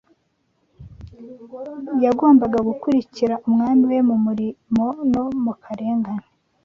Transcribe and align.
yagombaga 2.05 2.59
gukurikira 2.69 3.33
Umwami 3.47 3.83
we 3.91 3.97
mu 4.09 4.15
murimo 4.25 4.85
no 5.11 5.23
mu 5.43 5.53
karengane 5.63 6.25